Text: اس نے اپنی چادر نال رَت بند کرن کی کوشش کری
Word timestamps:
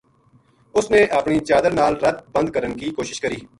اس 0.77 0.89
نے 0.91 1.01
اپنی 1.19 1.37
چادر 1.49 1.71
نال 1.79 1.93
رَت 2.05 2.17
بند 2.35 2.49
کرن 2.53 2.77
کی 2.79 2.89
کوشش 2.97 3.21
کری 3.21 3.39